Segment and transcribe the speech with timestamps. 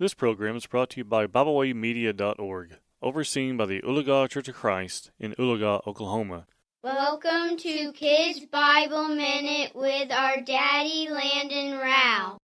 [0.00, 5.10] This program is brought to you by BibleWayMedia.org, overseen by the Oologah Church of Christ
[5.20, 6.46] in Oologah, Oklahoma.
[6.82, 12.38] Welcome to Kids Bible Minute with our daddy Landon Rowell.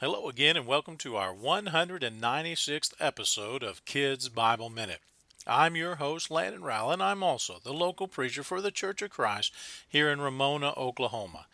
[0.00, 4.98] Hello again, and welcome to our 196th episode of Kids Bible Minute.
[5.46, 9.10] I'm your host, Landon Rowell, and I'm also the local preacher for the Church of
[9.10, 9.54] Christ
[9.88, 11.46] here in Ramona, Oklahoma.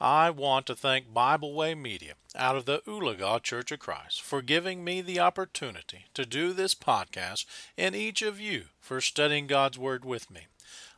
[0.00, 4.42] I want to thank Bible Way Media out of the Oologah Church of Christ for
[4.42, 7.46] giving me the opportunity to do this podcast
[7.78, 10.48] and each of you for studying God's Word with me.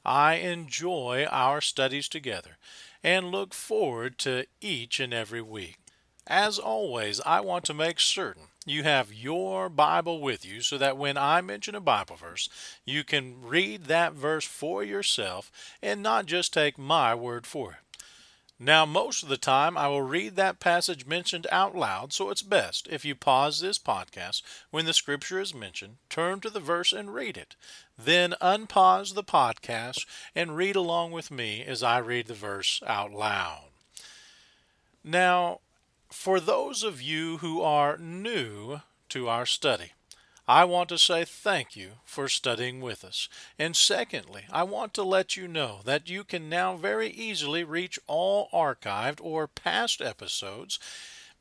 [0.04, 2.56] I enjoy our studies together
[3.04, 5.78] and look forward to each and every week.
[6.26, 10.96] As always, I want to make certain you have your Bible with you so that
[10.96, 12.48] when I mention a Bible verse,
[12.84, 17.87] you can read that verse for yourself and not just take my word for it.
[18.60, 22.42] Now, most of the time, I will read that passage mentioned out loud, so it's
[22.42, 26.92] best if you pause this podcast when the scripture is mentioned, turn to the verse
[26.92, 27.54] and read it.
[27.96, 33.12] Then unpause the podcast and read along with me as I read the verse out
[33.12, 33.66] loud.
[35.04, 35.60] Now,
[36.10, 39.92] for those of you who are new to our study,
[40.48, 43.28] I want to say thank you for studying with us.
[43.58, 47.98] And secondly, I want to let you know that you can now very easily reach
[48.06, 50.78] all archived or past episodes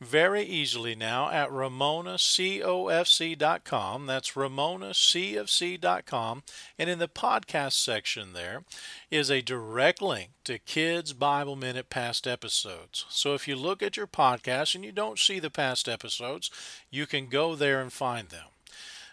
[0.01, 4.05] very easily now at ramonacofc.com.
[4.05, 6.43] That's ramonacofc.com.
[6.77, 8.65] And in the podcast section there
[9.09, 13.05] is a direct link to Kids Bible Minute past episodes.
[13.07, 16.51] So if you look at your podcast and you don't see the past episodes,
[16.91, 18.47] you can go there and find them.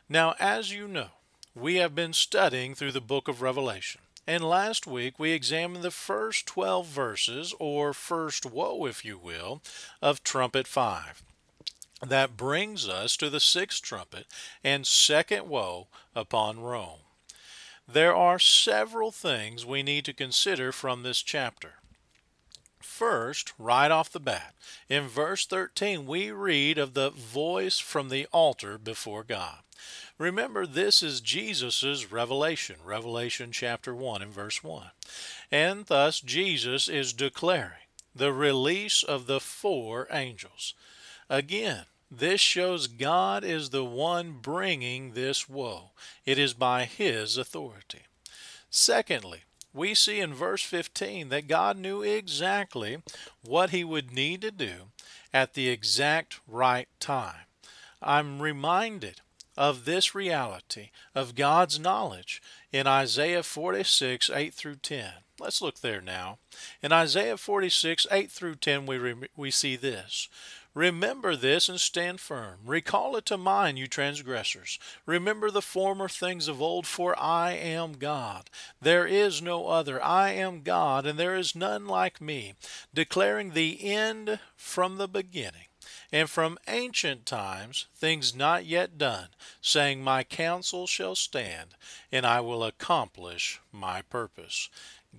[0.09, 1.09] Now, as you know,
[1.55, 4.03] we have been studying through the book of Revelation.
[4.27, 9.63] And last week we examined the first 12 verses, or first woe, if you will,
[10.03, 11.23] of Trumpet 5.
[12.07, 14.27] That brings us to the sixth trumpet
[14.63, 17.01] and second woe upon Rome.
[17.91, 21.75] There are several things we need to consider from this chapter.
[22.81, 24.55] First, right off the bat,
[24.89, 29.59] in verse 13, we read of the voice from the altar before God.
[30.19, 34.91] Remember, this is Jesus' revelation, Revelation chapter 1 and verse 1.
[35.51, 40.75] And thus, Jesus is declaring the release of the four angels.
[41.29, 45.91] Again, this shows God is the one bringing this woe.
[46.25, 48.03] It is by His authority.
[48.71, 49.43] Secondly,
[49.73, 53.03] we see in verse 15 that God knew exactly
[53.43, 54.93] what He would need to do
[55.33, 57.47] at the exact right time.
[58.01, 59.21] I'm reminded
[59.57, 62.43] of this reality of God's knowledge
[62.73, 65.11] in Isaiah 46 8 through 10.
[65.41, 66.39] Let's look there now.
[66.83, 70.29] In Isaiah 46 8 through 10, we, re- we see this.
[70.75, 72.59] Remember this and stand firm.
[72.65, 74.81] Recall it to mind, you transgressors.
[75.07, 78.51] Remember the former things of old, for I am God.
[78.81, 80.03] There is no other.
[80.03, 82.55] I am God, and there is none like me,
[82.93, 85.67] declaring the end from the beginning
[86.13, 89.29] and from ancient times things not yet done,
[89.61, 91.71] saying, My counsel shall stand,
[92.13, 94.69] and I will accomplish my purpose.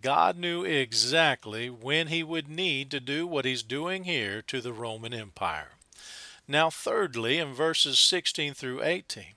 [0.01, 4.73] God knew exactly when he would need to do what he's doing here to the
[4.73, 5.71] Roman Empire.
[6.47, 9.33] Now, thirdly, in verses 16 through 18,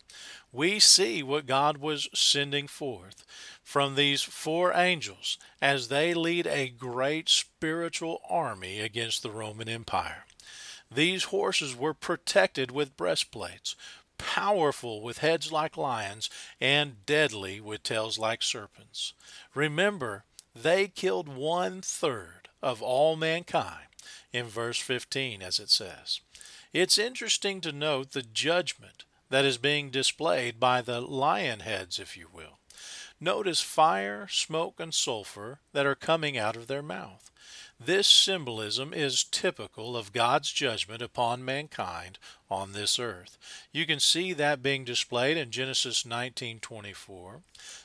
[0.52, 3.24] we see what God was sending forth
[3.62, 10.24] from these four angels as they lead a great spiritual army against the Roman Empire.
[10.90, 13.76] These horses were protected with breastplates,
[14.16, 19.12] powerful with heads like lions, and deadly with tails like serpents.
[19.54, 23.86] Remember, they killed one third of all mankind
[24.32, 26.20] in verse 15, as it says.
[26.72, 32.16] It's interesting to note the judgment that is being displayed by the lion heads, if
[32.16, 32.58] you will.
[33.20, 37.30] Notice fire, smoke, and sulfur that are coming out of their mouth.
[37.80, 42.18] This symbolism is typical of God's judgment upon mankind
[42.50, 43.38] on this earth.
[43.70, 47.42] You can see that being displayed in Genesis 19:24,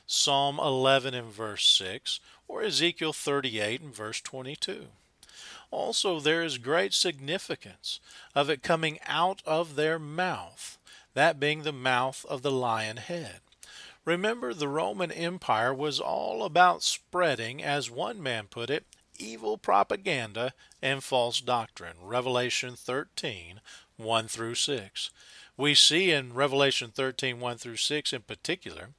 [0.07, 4.88] Psalm 11 and verse 6, or Ezekiel 38 and verse 22.
[5.69, 8.00] Also, there is great significance
[8.33, 10.79] of it coming out of their mouth,
[11.13, 13.41] that being the mouth of the lion head.
[14.06, 18.85] Remember, the Roman Empire was all about spreading, as one man put it,
[19.23, 21.95] evil propaganda and false doctrine.
[22.01, 23.61] Revelation 13,
[23.97, 25.09] 1 through 6.
[25.55, 28.89] We see in Revelation 13, 1 through 6 in particular,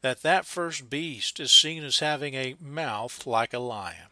[0.00, 4.08] that that first beast is seen as having a mouth like a lion.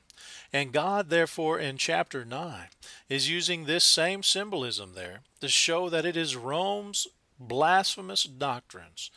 [0.52, 2.68] And God, therefore, in chapter 9,
[3.08, 7.06] is using this same symbolism there to show that it is Rome's
[7.38, 9.10] blasphemous doctrines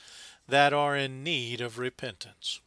[0.47, 2.59] that are in need of repentance.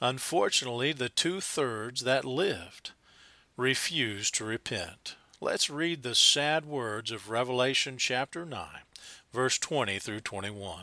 [0.00, 2.92] Unfortunately, the two thirds that lived
[3.56, 5.16] refused to repent.
[5.40, 8.66] Let's read the sad words of Revelation chapter 9,
[9.32, 10.80] verse 20 through 21.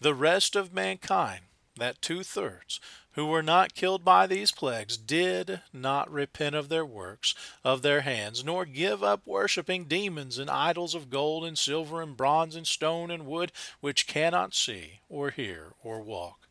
[0.00, 1.42] The rest of mankind,
[1.76, 2.80] that two thirds,
[3.12, 8.02] who were not killed by these plagues, did not repent of their works of their
[8.02, 12.66] hands, nor give up worshipping demons and idols of gold and silver and bronze and
[12.66, 16.48] stone and wood, which cannot see, or hear, or walk.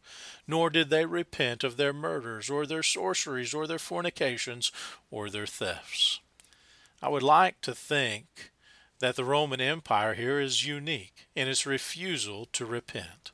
[0.48, 4.72] Nor did they repent of their murders, or their sorceries, or their fornications,
[5.10, 6.20] or their thefts.
[7.02, 8.52] I would like to think
[9.00, 13.32] that the Roman Empire here is unique in its refusal to repent.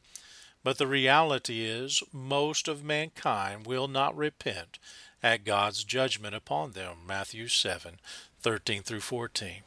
[0.64, 4.80] But the reality is, most of mankind will not repent
[5.24, 6.98] at God's judgment upon them.
[7.06, 8.00] Matthew 7
[8.42, 9.64] 13 through 14.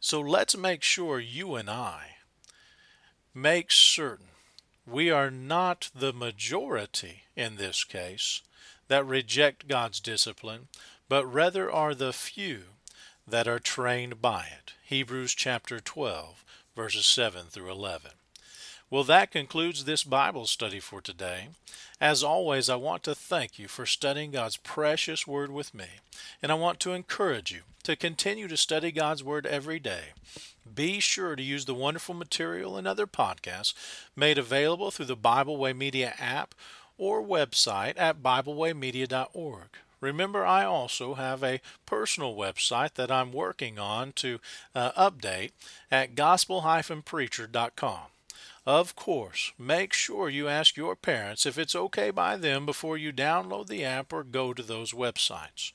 [0.00, 2.16] So let's make sure you and I
[3.34, 4.28] make certain
[4.86, 8.42] we are not the majority in this case
[8.88, 10.68] that reject God's discipline,
[11.08, 12.62] but rather are the few
[13.26, 14.74] that are trained by it.
[14.84, 16.44] Hebrews chapter 12,
[16.76, 18.12] verses 7 through 11.
[18.88, 21.48] Well, that concludes this Bible study for today.
[22.00, 25.86] As always, I want to thank you for studying God's precious Word with me,
[26.40, 30.12] and I want to encourage you to continue to study God's Word every day.
[30.72, 33.74] Be sure to use the wonderful material and other podcasts
[34.14, 36.54] made available through the Bible Way Media app
[36.96, 39.68] or website at BibleWayMedia.org.
[40.00, 44.38] Remember, I also have a personal website that I'm working on to
[44.76, 45.50] uh, update
[45.90, 48.00] at gospel-preacher.com.
[48.66, 53.12] Of course, make sure you ask your parents if it's okay by them before you
[53.12, 55.72] download the app or go to those websites.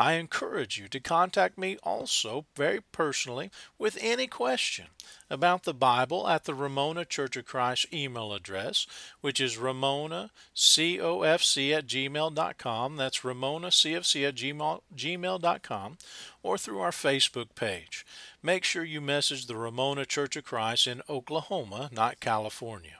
[0.00, 4.86] I encourage you to contact me also very personally with any question
[5.28, 8.86] about the Bible at the Ramona Church of Christ email address,
[9.20, 12.96] which is ramonacofc at gmail.com.
[12.96, 15.98] That's ramonacofc at gmail, gmail.com,
[16.42, 18.06] or through our Facebook page.
[18.42, 22.96] Make sure you message the Ramona Church of Christ in Oklahoma, not California.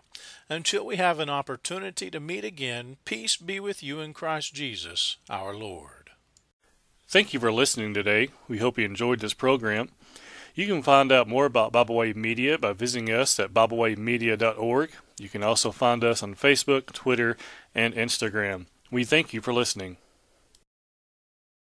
[0.51, 5.17] Until we have an opportunity to meet again, peace be with you in Christ Jesus,
[5.31, 6.00] our Lord.
[7.11, 8.29] Thank you for listening today.
[8.47, 9.89] We hope you enjoyed this program.
[10.55, 14.91] You can find out more about Bible Way Media by visiting us at BibleWayMedia.org.
[15.19, 17.37] You can also find us on Facebook, Twitter,
[17.75, 18.67] and Instagram.
[18.93, 19.97] We thank you for listening.